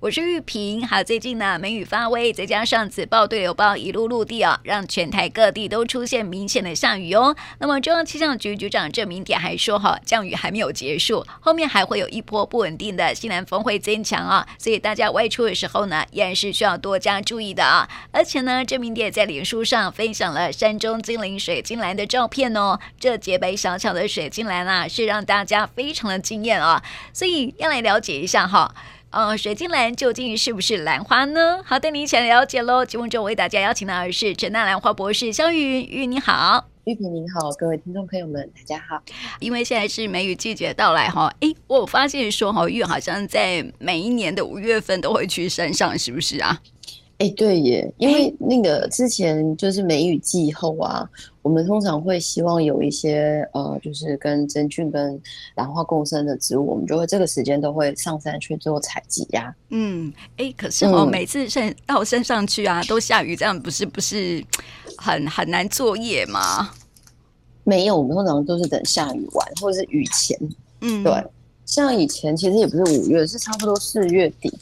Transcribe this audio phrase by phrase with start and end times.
[0.00, 0.86] 我是玉萍。
[0.88, 7.36] 好，最近呢梅雨发威，再加上子报对流报一路陆地啊，让全台各地都出现明显的下雨哦。
[7.58, 17.86] 那么中央气象局局长郑明典还说哈，降雨还没有结束，后面还会有一波不稳定的西南风会增强啊， 所以大家外出的时候呢，依然是需要多加注意的啊。
[18.10, 26.82] 而且呢，郑明典在脸书上分享了山中精灵水晶兰的照片哦，这洁白小巧的水晶兰啊，是让大家非常的惊艳啊，
[27.12, 28.74] 所以要来了解一下哈。
[29.12, 31.60] 呃，水晶兰究竟是不是兰花呢？
[31.64, 32.84] 好，带您一起来了解喽。
[32.84, 39.02] 节目中为大家邀请到的是陈大兰花博士肖玉云，玉你好，玉萍您好，各位听众朋友们大家好。
[39.40, 46.60] 因为现在是梅雨季节到来哈，诶，我有发现说哈，玉好像在每一年的五月份都会去山上，是不是啊？
[47.18, 51.06] 哎，对耶，因为那个之前就是梅雨季后啊，
[51.42, 55.20] 我们通常会希望有一些呃，就是跟真菌跟
[55.54, 59.54] 兰花共生的植物，我们就会这个时间都会上山去做采集呀。
[59.70, 64.44] 嗯，哎，可是哦，嗯、每次上到山上去啊，都下雨，这样不是不是
[64.96, 66.70] 很很难作业吗？
[67.64, 70.38] 没有，我们通常都是等下雨完或者是雨前。
[70.80, 71.24] 嗯，对，
[71.64, 74.52] 像以前其实也不是五月，是差不多四月底。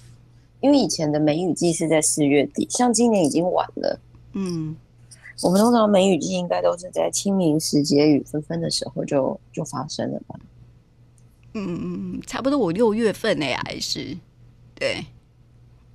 [0.61, 4.01] 因为以前的梅雨季是在四月底，像今年已经晚了。
[4.33, 4.75] 嗯，
[5.43, 10.39] 我们通常梅雨季应该都是在清明时节雨纷纷的时候就就发生了吧？
[11.55, 14.17] 嗯嗯，差不多我六月份呢，还是
[14.75, 15.05] 对，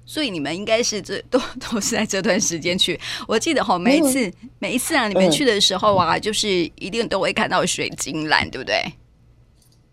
[0.05, 2.99] 所以你们应该是这都都是在这段时间去。
[3.27, 8.81] 我记得哈，每一次、嗯、每一次啊，你们去的时候啊，嗯、就是一定都会看到水晶兰，对不对？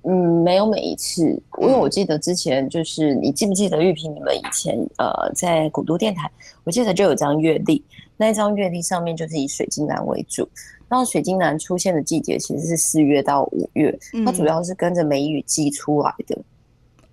[0.03, 1.27] 嗯，没有每一次，
[1.61, 6.31] 因为我记得之前就是，你记不记得玉萍你们以前呃在古都电台，
[6.65, 7.84] 我记得就有张月历，
[8.17, 10.48] 那一张月历上面就是以水晶兰为主，
[10.89, 16.39] 然后水晶兰出现的季节其实是四月到五月，它主要是跟着梅雨季出来的。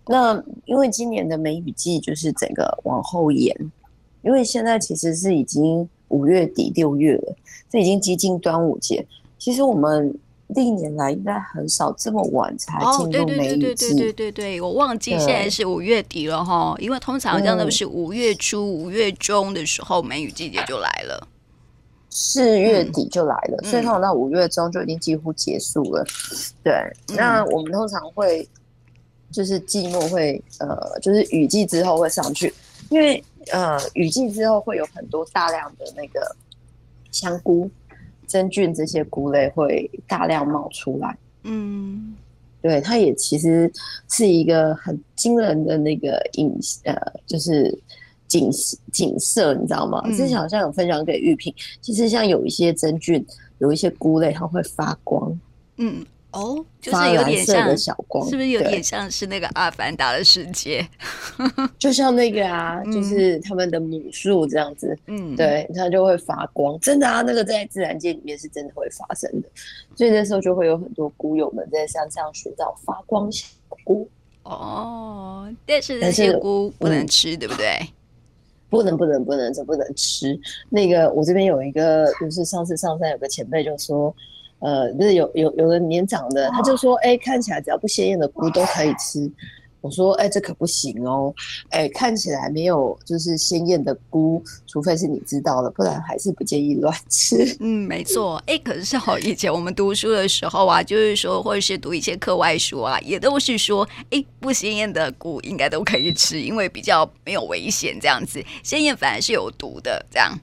[0.05, 3.53] 那因为今年的梅雨季就是整个往后延，
[4.21, 7.35] 因为现在其实是已经五月底六月了，
[7.69, 9.05] 这已经接近端午节，
[9.37, 10.17] 其实我们。
[10.55, 13.59] 历年来应该很少这么晚才进入梅雨季。
[13.59, 21.27] 对对对对对对对，我忘记现在是五月底了哈，因为通常这样都是五月初、五月中的时候梅雨季节就来了，
[22.09, 26.05] 四月底就来了，所以通常到五月中就已经几乎结束了。
[26.63, 26.73] 对，
[27.15, 28.47] 那我们通常会
[29.31, 32.53] 就是季末会呃，就是雨季之后会上去，
[32.89, 33.21] 因为
[33.51, 36.33] 呃雨季之后会有很多大量的那个
[37.11, 37.69] 香菇。
[38.27, 42.13] 真菌这些菇类会大量冒出来，嗯，
[42.61, 43.71] 对，它也其实
[44.09, 46.95] 是一个很惊人的那个影呃，
[47.25, 47.75] 就是
[48.27, 48.51] 景
[48.91, 50.01] 景色，你知道吗？
[50.05, 53.25] 嗯、之前好像有分享给玉萍，其实像有一些真菌，
[53.59, 55.39] 有一些菇类，它会发光，
[55.77, 56.05] 嗯。
[56.31, 60.85] 哦，就是有点像的小光，是不是有点像是那个阿凡达的世界？
[61.79, 69.47] 就像那个啊，就是他们的母树这样子，嗯，对，它就会发光，真的啊，那个在自然界里面是真的会发生的，
[69.95, 73.47] 所以那时候就会有很多菇友们在山上寻找发光小
[73.83, 74.07] 菇。
[74.43, 77.79] 哦，但是那些菇不能吃，对不对？
[78.69, 80.37] 不能，不能，不能，这不能吃。
[80.69, 84.13] 那个我这边有一个，就是上次上山有个前辈就说。
[84.59, 89.31] 呃，就是有有有的年长的，他就说，哎、看起来只要不鲜艳的菇都可以吃。
[89.79, 91.33] 我说，哎、这可不行哦，
[91.69, 97.55] 哎、看起来没有就是鲜艳的菇，除非是你知道了，不然还是不建议乱吃。
[97.59, 98.41] 嗯，没错。
[98.47, 110.37] 哎、可是好，以前我们读书的时候啊，就是说，或者是读一些课外书啊，也都是说，哎、不鲜艳的菇应该都可以吃，因为比较没有危险，这样子，鲜艳反而是有毒的，这样。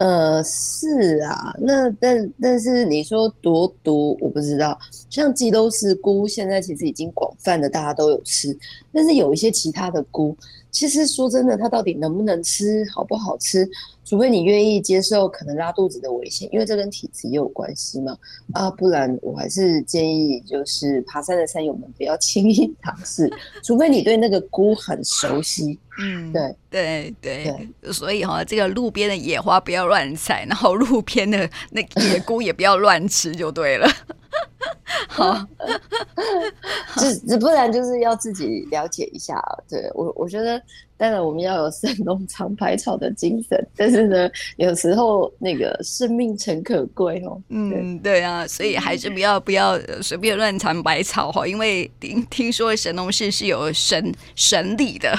[0.00, 4.78] 呃，是啊，那但但是你说多毒，我不知道。
[5.10, 8.56] 像鸡都是菇，现在其实已经广泛的大家都有吃，
[8.94, 10.34] 但是有一些其他的菇。
[10.70, 13.68] 其实说真的，它到底能不能吃，好不好吃？
[14.04, 18.16] 除非你愿意接受可能拉肚子的危险，因为这跟体质也有关系嘛。
[18.52, 23.32] 啊，不然我还是建议就是爬山的山友们不要轻易尝试，
[23.62, 25.78] 除非你对那个菇很熟悉。
[26.02, 33.86] 嗯，对对对，对所以哈，这个路边的野花不要乱采，然后路边的那野菇也不要乱吃，就对了。
[35.08, 35.46] 好，
[36.96, 39.40] 只只不然就是要自己了解一下。
[39.68, 40.60] 对我，我觉得
[40.96, 47.40] 当然我们要有神农尝百草的精神，但是呢，有时候那个生命诚可贵哦。
[47.48, 55.16] 嗯，对啊，所以还是不要不要随便乱尝百草哈，因为听听说神农氏是有神神力的，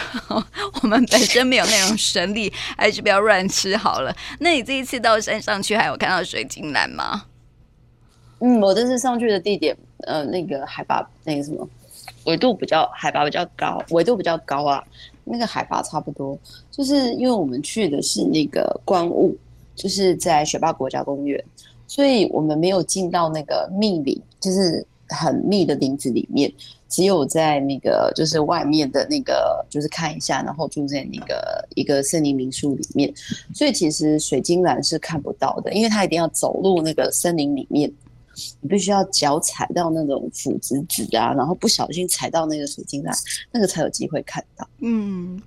[0.81, 4.15] 我们本身没有那种神力，还是不要乱吃好了。
[4.39, 7.25] 那你这一次到山上去，还有看到水晶兰吗？
[8.41, 11.67] 嗯，我这次上去的地点，呃，那个海拔那个什么，
[12.25, 14.83] 纬度比较海拔比较高，纬度比较高啊。
[15.23, 16.38] 那个海拔差不多，
[16.71, 19.38] 就是因为我们去的是那个观雾，
[19.75, 21.41] 就是在雪霸国家公园，
[21.88, 26.51] 所以我们没有进到那个密林，就是很密的林子里面。
[26.89, 33.13] 只有在那个就是外面的那个，就是看一下，然后住在那个一个森林民宿里面，
[33.53, 37.89] 所以其实水晶兰是看不到的，因为它一定要走入那个森林里面，
[38.59, 43.13] 你必须要脚踩到那种腐殖质啊，然后不小心踩到那个水晶蛋，
[43.51, 44.67] 那个才有机会看到。
[44.79, 45.41] 嗯。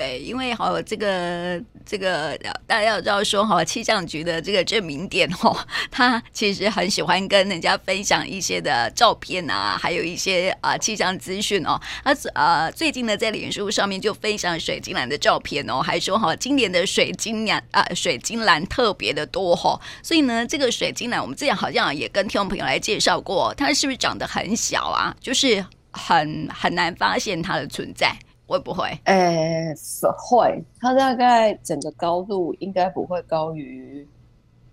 [0.00, 2.34] 对，因为好这个这个
[2.66, 5.54] 大家要知道说哈，气象局的这个证明点哦，
[5.90, 11.78] 他其实很喜欢跟人家分享一些的照片啊，还有一些啊气象资讯哦。
[12.02, 25.14] 他呃最近呢在脸书上面就分享水晶兰的照片哦，还说哈今年的水晶兰啊水晶兰特别的多哈，所以呢这个水晶兰我们之前好像也跟听众朋友来介绍过，它是不是长得很小啊？
[25.20, 28.18] 就是很很难发现它的存在。
[28.50, 28.84] 会不会？
[29.04, 29.74] 诶、欸，
[30.18, 30.64] 会。
[30.80, 34.06] 它大概整个高度应该不会高于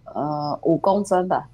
[0.06, 1.48] 呃五公分吧？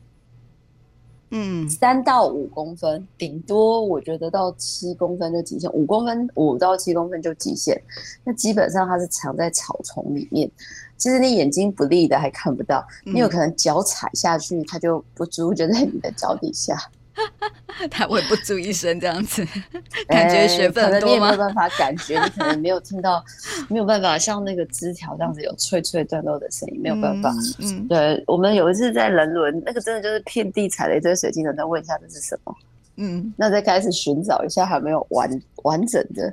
[1.35, 5.71] 嗯，三到五公分，顶多我觉得到七公分就极限。
[5.73, 7.75] 五公分，五到七公分就极限。
[8.23, 10.47] 那基本上它是藏在草丛里面，
[10.95, 16.77] 其实你眼睛不利的还看不到，你有可能脚踩下去，它就不足就在你的脚底下。
[17.89, 19.45] 他会不注一声这样子，
[20.07, 21.05] 感觉水分很多吗？
[21.07, 23.23] 欸、你也没有办法感觉，你可能没有听到，
[23.69, 27.31] 没有办法像那个枝条这样子有脆脆断落的声音，没有办法。
[27.59, 32.55] 嗯，嗯对，我们有一次在人伦，那个真的就是遍地踩了一堆水晶的，再问一下这是什么？
[32.95, 36.31] 嗯，那再开始寻找一下，还没有完完整的，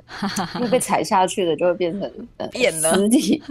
[0.55, 2.11] 因为被踩下去的就会变成
[2.51, 3.41] 变了尸体。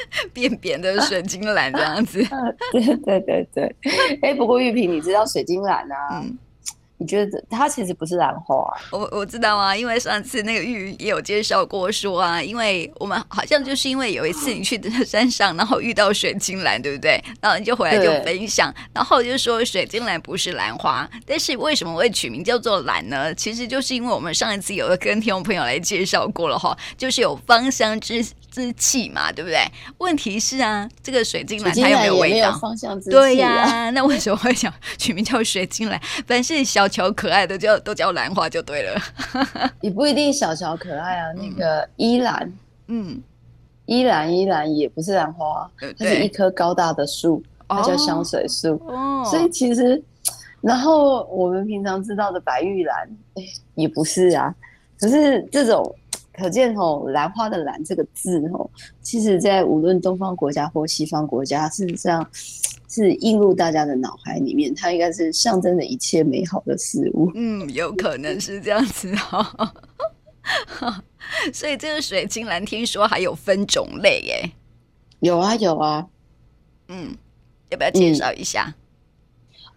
[0.32, 2.24] 变扁的水晶兰这样子，
[2.72, 3.76] 对对对对。
[4.22, 6.20] 哎、欸，不过玉萍，你知道水晶兰啊？
[6.22, 6.38] 嗯
[7.00, 8.56] 你觉得它其实不是兰花？
[8.90, 17.22] 我我知道啊，因为上次那个玉也有介绍过说啊，因为我们好像就是因为有一次你去山上，然后遇到水晶兰，对不对？
[17.40, 23.32] 然后你就回来就分享，然后就说水晶兰不是兰花，但是为什么会取名叫做兰呢？
[23.32, 29.60] 其实就是因为我们上一次有跟听众朋友来介绍过了哈，就是有芳香之之气嘛，对不对？
[29.98, 32.52] 问题是啊，这个水晶兰它有没有味道？
[32.58, 35.98] 方向之气，对呀、啊， 那为什么会想取名叫水晶兰？
[36.26, 36.86] 凡是小。
[36.88, 39.00] 巧可爱的叫都叫兰花就对了，
[39.82, 41.26] 也不一定小巧可爱啊。
[41.34, 42.52] 那个依兰，
[42.88, 43.22] 嗯，
[43.84, 48.82] 依兰依兰也不是兰花，它是一棵高大的树，它叫香水树。
[48.88, 50.02] 哦，所以其实，
[50.60, 53.42] 然后我们平常知道的白玉兰，哎，
[53.76, 54.52] 也不是啊。
[54.98, 55.94] 可是这种
[56.38, 58.70] 可见哦，兰花的兰这个字哦，
[59.02, 62.26] 其实在无论东方国家或西方国家，事实上。
[62.90, 67.30] 是映入大家的脑海里面，它应该是象征着一切美好的事物。
[67.34, 69.70] 嗯，有可能是这样子哦。
[71.52, 74.52] 所以这个水晶兰听说还有分种类耶？
[75.20, 76.06] 有啊，有啊。
[76.88, 77.14] 嗯，
[77.68, 78.74] 要不要介绍一下？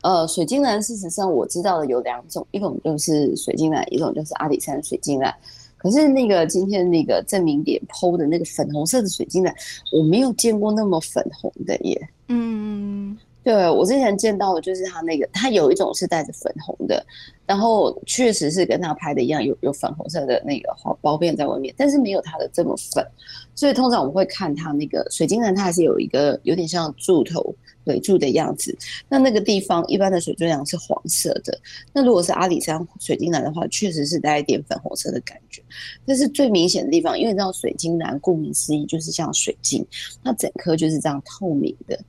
[0.03, 5.35] 嗯，呃，水晶兰事实上我知道的有两种，一种就是水晶兰，一种就是阿里山水晶兰。
[5.81, 9.51] 可是那个今天那个郑明点剖的那个粉红色的水晶兰，
[9.91, 12.09] 我没有见过那么粉红的耶。
[12.27, 17.03] 嗯，对，我之前见到的就是它那个，它有一种是带着粉红的，
[17.47, 23.03] 然后确实是跟它拍的一样，有有粉红色的那个花苞片在外面，但是没有它的这么粉。
[23.55, 28.77] 所以通常我们会看它那个水晶兰，它还是有一个有点像柱头对柱的样子。
[29.09, 31.59] 那那个地方一般的水晶兰是黄色的，
[31.91, 35.63] 那如果是阿里山水晶兰的话，确实是带一点粉红色的感觉。
[36.05, 39.83] 但是最明显的地方，因为你知道水晶兰顾名思义就是像水晶，
[40.23, 41.99] 它整颗就是这样透明的。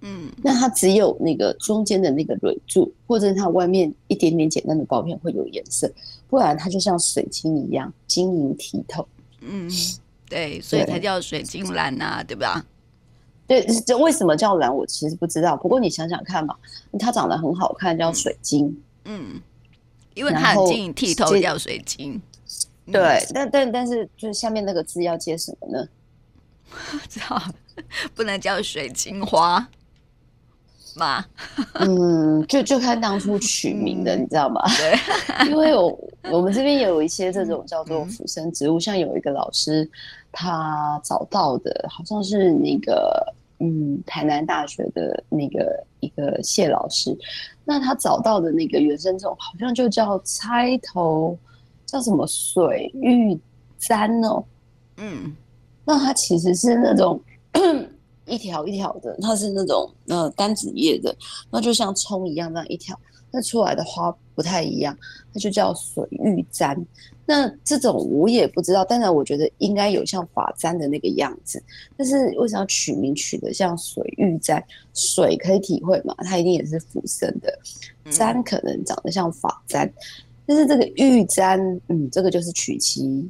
[0.00, 5.90] 嗯，那它只有那个中间的那个蕊柱，或者是它外面一点点简单的薄片会有颜色，
[6.28, 9.06] 不然它就像水晶一样晶莹剔透。
[9.40, 9.68] 嗯，
[10.28, 12.64] 对，所以才叫水晶蓝呐、啊，对吧？
[13.46, 15.56] 对，这为什么叫蓝，我其实不知道。
[15.56, 16.54] 不过你想想看嘛，
[16.98, 18.66] 它长得很好看，叫水晶。
[19.04, 19.42] 嗯，嗯，
[20.14, 22.20] 因为它很晶莹剔透，叫水晶。
[22.92, 25.88] 对，嗯、但但但是，就是下面那个字要接什么呢？
[27.08, 27.42] 知道，
[28.14, 29.66] 不能叫水晶花。
[30.96, 31.24] 嘛，
[31.80, 34.62] 嗯，就就看当初取名的，嗯、你知道吗？
[34.76, 35.98] 对， 因为我
[36.30, 39.88] 我们这边有一些这种叫做附生植物，嗯、像有一个老师，
[40.32, 43.24] 他找到的好像是那个
[43.60, 47.16] 嗯台南大学的那个一个谢老师，
[47.64, 51.36] 那他找到的那个原生种好像就叫钗头，
[51.86, 53.38] 叫什么水玉
[53.78, 54.44] 簪哦，
[54.96, 55.34] 嗯，
[55.84, 57.20] 那它其实是那种。
[58.28, 61.14] 一条一条的，它是那种呃单子叶的，
[61.50, 62.98] 那就像葱一样那样一条，
[63.30, 64.96] 那出来的花不太一样，
[65.32, 66.86] 它就叫水玉簪。
[67.30, 71.62] 那这种我也不知道，当然我觉得应该有像发簪的那个样子，
[71.94, 74.64] 但是为什么要取名取的像水玉簪？
[74.94, 77.58] 水可以体会嘛，它一定也是浮生的，
[78.10, 79.92] 簪可能长得像发簪，
[80.46, 83.28] 但是这个玉簪，嗯，这个就是取其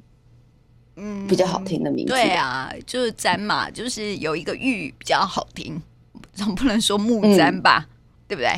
[0.98, 2.12] 嗯比较好听的名字。
[2.12, 5.80] 对啊，就是簪嘛，就是有一个玉比较好听，
[6.34, 7.90] 总不能说木簪吧，嗯、
[8.28, 8.50] 对不对？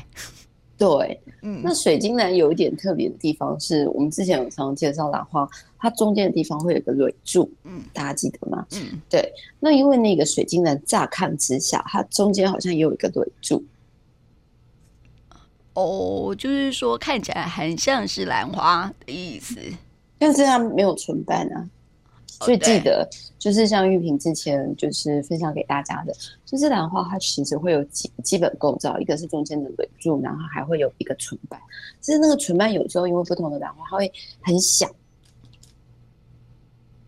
[0.79, 5.47] 对，嗯，那水晶兰有一点特别的地方是，我们之前有常常介绍兰花，
[5.79, 8.67] 它中间的地方会有个蕊柱，嗯，大家记得吗？
[8.73, 9.31] 嗯，对。
[9.59, 13.63] 那因为那个水晶兰乍看之下，它中间好像也有一个蕊柱，
[15.75, 19.57] 哦，就是说看起来很像是兰花的意思，
[20.19, 21.69] 但是它没有唇瓣啊。
[22.41, 26.15] 所以记得，就是像玉萍之前就是分享给大家的，
[26.47, 31.61] 就是兰花它其实会有几基本构造，一个是中间的蕊柱，然后还会有一个唇瓣。
[32.01, 34.89] 其实那个唇瓣有时候因为不同的兰花，它会很小。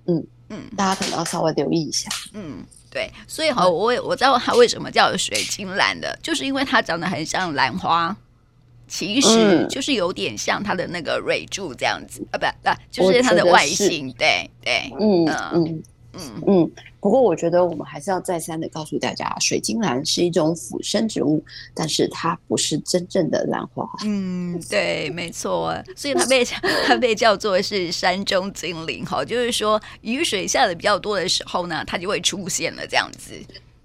[0.06, 2.10] 嗯嗯，大家可能要稍微留意一下。
[2.34, 3.10] 嗯，对。
[3.26, 8.14] 所以哈，我我知道它为什么叫水晶兰的，就是因为它长得很像兰花。
[8.92, 15.82] 其实就是有点像它的那个蕊柱这样子、嗯、啊，不不，就是它的外形，对对，嗯嗯
[16.12, 16.70] 嗯嗯。
[17.00, 23.88] 不过我觉得我们还是要再三的告诉大家，水晶兰是一种腐生植物，但是它不是真正的兰花。
[24.04, 26.44] 嗯，对，没错，所以它 被
[26.86, 33.32] 它被叫做是山中精灵哈，就是说雨水下的比较多的时候呢，它就会出现了这样子。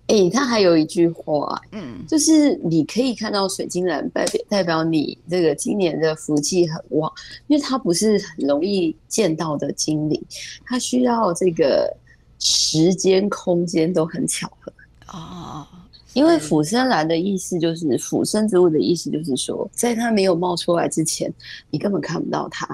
[0.08, 7.12] 哎、欸，他还有一句话，嗯，就是你可以看到水晶兰，代表代表你这个今年的福气很旺，
[7.48, 10.24] 因为它不是很容易见到的精灵，
[10.66, 11.94] 它需要这个
[12.40, 14.72] 时间、空间都很巧合
[15.12, 15.68] 哦。
[16.14, 21.30] 因为腐生兰的意思就是腐生植物的意思，就是说，在它没有冒出来之前，
[21.70, 22.66] 你根本看不到它，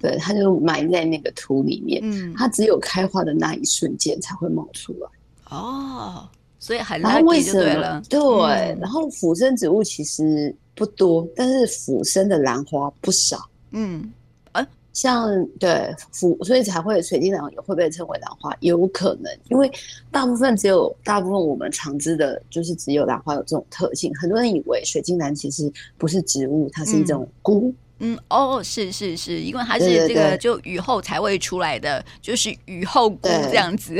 [0.00, 5.08] 对，它就埋在那个土里面，嗯，它只有开花的那一瞬间才会冒出来，
[5.50, 6.26] 哦。
[6.60, 8.20] 所以很 lucky 就对了，对。
[8.78, 13.48] 然后腐生植物其实不多，但是腐生的兰花不少。
[13.70, 14.12] 嗯，
[14.52, 19.72] 啊，像对腐，所以才会水晶兰也会被称为兰花，有可能，因为
[20.10, 24.14] 大部分只有大部分我们常知的，就是只有兰花有这种特性。
[24.16, 27.74] 很多人以为水晶兰其实不是植物，它是一种菇。
[28.00, 33.98] 嗯，哦，是是是，因为它是这个就雨后才会出来的，就是雨后菇这样子。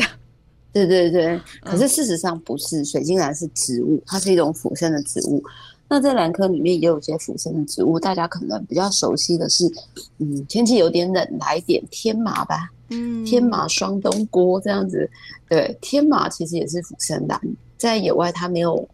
[0.73, 5.43] 对对对，可是事实上不是，水晶兰是植物，它是一种腐生的植物。
[5.89, 9.67] 那在兰科里面也有一些腐生的植物，大家可能比较熟悉的是，
[10.19, 15.11] 嗯，天气有点冷，来点天麻吧，嗯，天麻双冬锅这样子。
[15.49, 17.41] 对，天麻其实也是腐生兰，
[17.77, 18.89] 在野外它没有，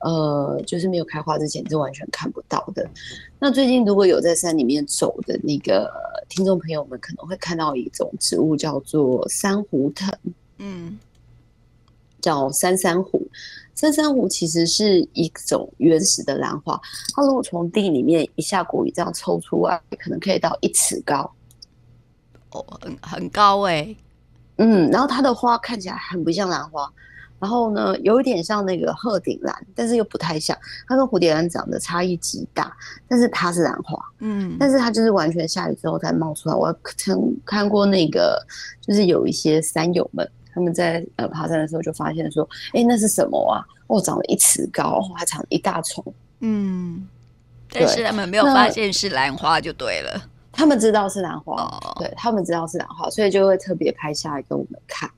[0.00, 2.86] 呃，就是没有开花之前是完全看不到的。
[3.38, 5.90] 那最近如果有在山里面走的那个
[6.28, 10.12] 听众朋友们，可能会看到一种植物叫做珊瑚藤，
[10.58, 10.98] 嗯。
[12.22, 13.28] 叫山珊瑚，
[13.74, 16.80] 山珊瑚其实是一种原始的兰花。
[17.14, 21.30] 它如果从地里面一下果雨这样抽出来，可能可以到一尺高，
[22.52, 23.96] 哦，很很高哎、欸。
[24.58, 26.88] 嗯，然后它的花看起来很不像兰花，
[27.40, 30.56] 然后呢，有一点像那个鹤顶兰，但是又不太像。
[30.86, 32.72] 它跟蝴蝶兰长得差异极大，
[33.08, 33.98] 但是它是兰花。
[34.20, 36.54] 嗯，但是它就是完全下雨之后才冒出来。
[36.54, 38.40] 我曾看过那个，
[38.80, 40.30] 就是有一些山友们。
[40.52, 43.64] 他们在呃爬山的时候就发现说，哎、欸，那是什么啊？
[43.86, 46.04] 哦，长了一尺高，还长了一大丛。
[46.40, 47.06] 嗯，
[47.70, 50.28] 但是他们没有发现是兰花就对了。
[50.50, 55.10] 他们知道是兰花，哦、对他们知道是兰花，所以就会特别拍下来给我们看。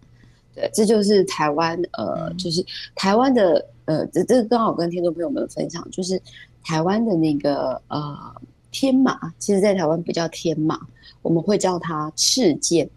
[0.55, 2.65] 对，这就是台湾呃，嗯、就是
[2.95, 6.21] 台湾的呃，这这刚好跟听众朋友们分享，就是
[6.63, 8.17] 台湾的那个呃
[8.71, 10.79] 天马，其实在台湾不叫天马，
[11.23, 12.89] 我们会叫它赤剑。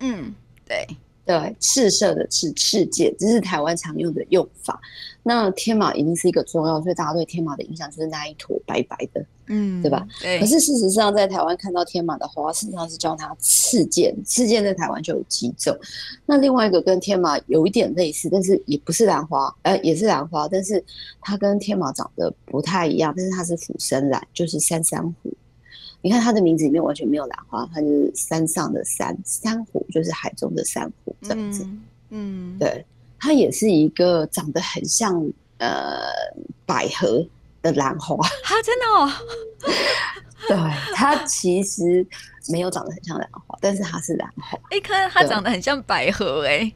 [0.00, 0.34] 嗯，
[0.66, 0.86] 对。
[1.24, 4.80] 对，赤色的赤赤剑，这是台湾常用的用法。
[5.22, 10.04] 那天马一定是一个中药，所以大家对天马的印象就是那一坨白白的，嗯，对吧？
[10.20, 10.40] 对。
[10.40, 14.12] 可是事实上，在台湾看到天马的花，事实上是叫它赤剑。
[14.26, 15.78] 赤剑在台湾就有几种。
[16.26, 20.84] 那另外一个跟天马有一点类似，但是也不是兰花，呃，也是兰花，但是
[21.20, 25.32] 它跟天马长得不太一样，但是它是腐生兰，就是山珊瑚。
[26.02, 31.62] 你看它的名字里面完全没有兰花，它就是山上的山，珊瑚就是海中的珊瑚这样子。
[31.64, 31.80] 嗯，
[32.10, 32.84] 嗯对，
[33.18, 35.24] 它也是一个长得很像
[35.58, 36.02] 呃
[36.66, 37.24] 百合
[37.62, 38.16] 的兰花。
[38.42, 39.12] 它真的哦？
[40.48, 40.56] 对，
[40.94, 42.04] 它其实
[42.48, 44.58] 没有长得很像兰花，但是它是兰花。
[44.70, 46.72] 哎，看它长得很像百合哎。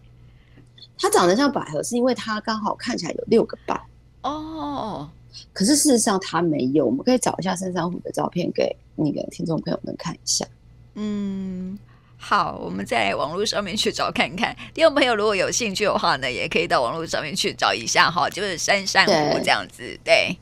[0.98, 3.78] 它长得像百合，是因为它刚好看起来有六个瓣
[4.22, 5.10] 哦。
[5.52, 10.46] 可是事实上它没有，我们可以找一下山桑虎的照片给那个听众朋友们看一下。
[10.94, 11.78] 嗯，
[12.16, 14.56] 好，我们在网络上面去找看看。
[14.74, 20.36] 听众朋友如果有兴趣的话呢，也可以到网络上面去找一下哈，就是山珊瑚这样子，对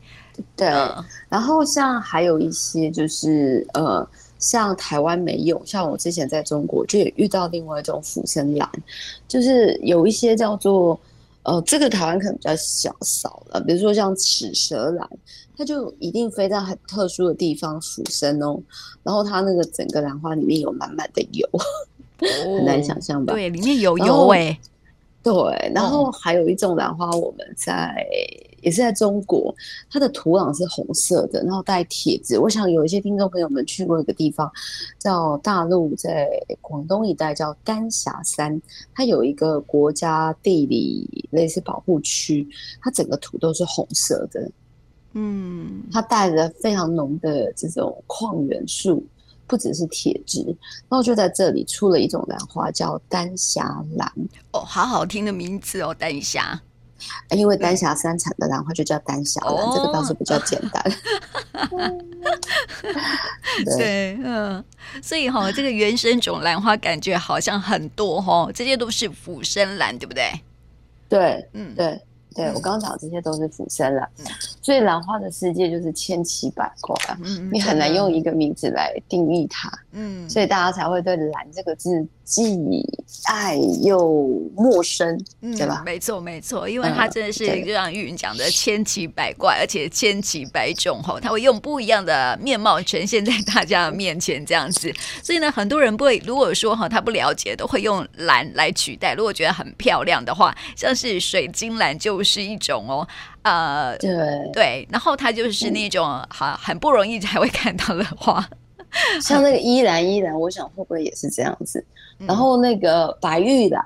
[0.56, 0.68] 对。
[0.68, 4.06] 嗯、然后像还有一些就是呃。
[4.40, 8.68] 像台湾没有，像我之前在中国就也遇到另外一种俯身兰，
[9.26, 11.00] 就是有一些叫做
[11.44, 15.08] 呃，这个台湾可能比较小少了，比如说像齿舌兰，
[15.56, 18.60] 它就一定飞在很特殊的地方附生哦，
[19.02, 23.32] 然后它那个整个兰花里面有满满的油，哦、很难想象吧？
[23.32, 24.60] 对，里面有油哎、欸。
[25.22, 27.94] 对，然后还有一种兰花，我们在。
[28.64, 29.54] 也是在中国，
[29.90, 32.38] 它的土壤是红色的，然后带铁质。
[32.38, 34.50] 我想有一些听众朋友们去过一个地方，
[34.98, 36.28] 叫大陆在
[36.60, 38.60] 广东一带叫丹霞山，
[38.94, 42.48] 它有一个国家地理类似保护区，
[42.80, 44.50] 它整个土都是红色的，
[45.12, 49.04] 嗯，它带着非常浓的这种矿元素，
[49.46, 50.42] 不只是铁质。
[50.88, 54.10] 然后就在这里出了一种兰花叫丹霞兰，
[54.52, 56.60] 哦，好好听的名字哦，丹霞。
[57.30, 60.82] 因为丹霞山产的兰花就叫丹霞兰，哦，这个倒是比较简单。
[63.76, 64.64] 对，嗯，
[65.02, 70.30] 所以哈，这个原生种兰花感觉好像很多哈，这些都是附生兰，对不对？
[71.08, 72.00] 对，嗯，对。
[72.34, 74.26] 对，我刚刚讲这些都是俯身兰，嗯，
[74.60, 82.58] 所以兰花的世界就是千奇百怪，嗯，你很难用一个名字来定义它，嗯，所以大家才会对“兰”这个字既
[83.26, 84.26] 爱又
[84.56, 85.84] 陌生，嗯，对吧？
[85.86, 94.92] 没错，没错，因为它真的是就像玉云讲的千奇百怪，而且千奇百种哈，它会用不一样的面貌呈现在大家的面前，这样子。
[95.22, 99.14] 所以呢，很多人不会，如果说哈他不了解，都会用“兰”来取代。
[99.14, 102.23] 如果觉得很漂亮的话，像是水晶兰就。
[102.24, 103.06] 是一种哦，
[103.42, 104.50] 呃，对。
[104.52, 108.44] 对，然后它就是那种好很不容易才会看到的花，
[109.20, 111.84] 像那个依兰依兰，我想会不会也是这样子？
[112.20, 113.82] 嗯、然后那个白玉兰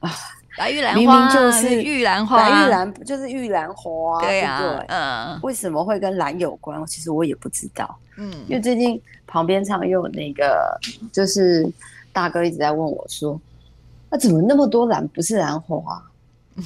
[0.00, 0.10] 啊，
[0.56, 6.84] 白玉兰花明明就是玉兰花，白玉兰就是玉兰花，对呀、啊，嗯，为什么会跟兰有关？
[6.86, 10.78] 其实我也不知道，嗯，因为最近旁边常有那个
[11.12, 11.70] 就是
[12.12, 13.38] 大哥一直在问我说，
[14.10, 16.02] 那、啊、怎么那么多兰不是兰花？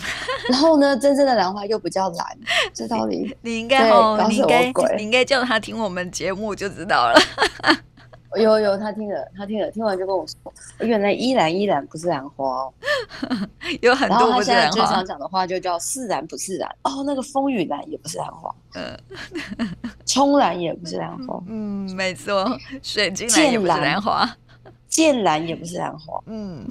[0.50, 2.38] 然后呢，真正的兰花又不叫兰，
[2.72, 3.36] 这道理。
[3.42, 7.20] 你应该哦，你应该你应该叫他听我们节目就知道了。
[8.40, 10.52] 有有，他听了，他听了，听完就跟我说，
[10.86, 12.72] 原来依兰依兰不是兰花哦，
[13.82, 14.70] 有很多不是兰花。
[14.70, 18.98] 最常讲的话就叫是兰不是然哦，那个风雨兰也不是兰花，嗯，
[20.06, 24.36] 冲兰也不是兰花，嗯，没错，水晶兰也不是兰花，
[24.88, 26.66] 剑兰也不是兰花，嗯。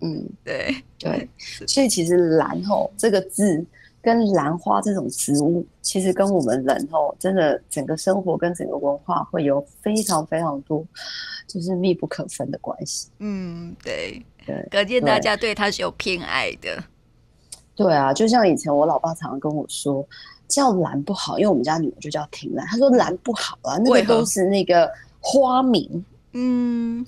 [0.00, 1.28] 嗯，对对，
[1.66, 3.64] 所以其实“兰”吼这个字
[4.02, 10.84] 跟兰花这种植物，其实跟我们人吼真的整个生活跟整个文化会有非常非常多，
[11.46, 13.08] 就是密不可分的关系。
[13.18, 16.84] 嗯，对对，可见大家对它是有偏爱的。
[17.74, 20.06] 对啊，就像以前我老爸常常跟我说，
[20.46, 26.04] 叫“兰”不好，因为我们家女儿就叫婷兰，他说“兰”不好啊，那个都是那个花名。
[26.32, 27.04] 嗯。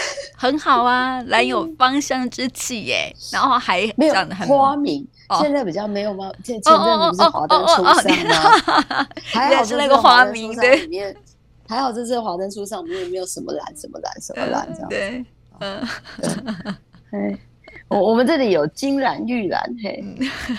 [0.36, 6.30] 很好啊，兰有芳香之气耶，然后还长得很没有花名，哦，现在比较没有吗？
[6.44, 7.94] 前前阵子不是华灯初上
[8.28, 9.06] 吗？
[9.32, 11.16] 还好是那个花名对，
[11.68, 15.24] 还好这次华灯初上里面没有什么兰什么兰什么兰这样，对，
[15.60, 15.86] 嗯，
[17.90, 20.04] 我我们这里有金兰、玉兰，嘿，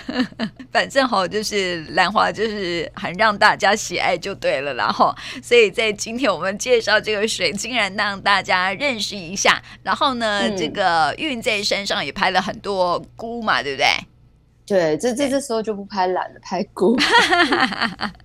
[0.73, 9.61] 反正哈就是兰花，就是很让大家喜爱就对了，然后，所以在今天我们介绍这个水晶兰，让大家认识一下。
[9.83, 13.87] 然后呢，嗯、这个韵在山上也拍了很多菇嘛，对不对？
[14.65, 16.97] 对，这这这时候就不拍兰了，拍菇。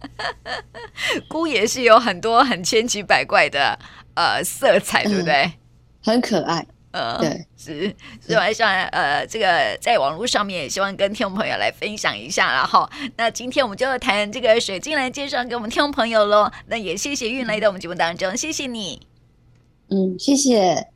[1.28, 3.78] 菇也是有很多很千奇百怪的
[4.14, 5.42] 呃色彩，对不对？
[5.44, 5.52] 嗯、
[6.04, 6.66] 很可爱。
[6.94, 16.48] 呃，对，是，所以我想，呃，这个在网络上面也希望跟听众朋友来分享一下，然后，那今天我们就谈这个水晶来介绍给我们听众朋友喽。
[16.68, 19.08] 那也谢谢运来到我们节目当中，谢谢你。
[19.90, 20.93] 嗯，谢谢。